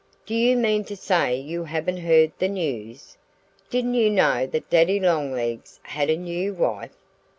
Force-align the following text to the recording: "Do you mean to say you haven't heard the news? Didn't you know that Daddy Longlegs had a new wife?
"Do 0.25 0.33
you 0.33 0.57
mean 0.57 0.83
to 0.85 0.95
say 0.95 1.35
you 1.35 1.65
haven't 1.65 1.97
heard 1.97 2.31
the 2.39 2.47
news? 2.47 3.17
Didn't 3.69 3.93
you 3.93 4.09
know 4.09 4.47
that 4.47 4.67
Daddy 4.71 4.99
Longlegs 4.99 5.79
had 5.83 6.09
a 6.09 6.17
new 6.17 6.55
wife? 6.55 6.97